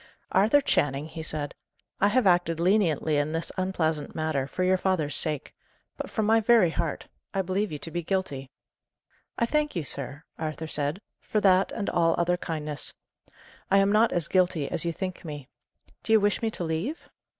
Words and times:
"Arthur 0.31 0.61
Channing," 0.61 1.05
he 1.07 1.21
said, 1.21 1.53
"I 1.99 2.07
have 2.07 2.25
acted 2.25 2.59
leniently 2.59 3.17
in 3.17 3.33
this 3.33 3.51
unpleasant 3.55 4.15
matter, 4.15 4.47
for 4.47 4.63
your 4.63 4.75
father's 4.79 5.15
sake; 5.15 5.53
but, 5.95 6.09
from 6.09 6.25
my 6.25 6.39
very 6.39 6.71
heart, 6.71 7.05
I 7.35 7.43
believe 7.43 7.71
you 7.71 7.77
to 7.77 7.91
be 7.91 8.01
guilty." 8.01 8.49
"I 9.37 9.45
thank 9.45 9.75
you, 9.75 9.83
sir," 9.83 10.23
Arthur 10.39 10.65
said, 10.65 11.01
"for 11.21 11.39
that 11.41 11.71
and 11.71 11.87
all 11.87 12.15
other 12.17 12.35
kindness. 12.35 12.95
I 13.69 13.77
am 13.77 13.91
not 13.91 14.11
as 14.11 14.27
guilty 14.27 14.67
as 14.71 14.85
you 14.85 14.91
think 14.91 15.23
me. 15.23 15.47
Do 16.01 16.13
you 16.13 16.19
wish 16.19 16.41
me 16.41 16.49
to 16.49 16.63
leave?" 16.63 17.07